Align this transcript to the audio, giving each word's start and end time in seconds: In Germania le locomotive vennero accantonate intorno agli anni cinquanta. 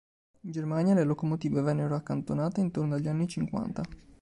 In 0.39 0.49
Germania 0.51 0.95
le 0.95 1.03
locomotive 1.03 1.61
vennero 1.61 1.93
accantonate 1.93 2.59
intorno 2.59 2.95
agli 2.95 3.07
anni 3.07 3.27
cinquanta. 3.27 3.83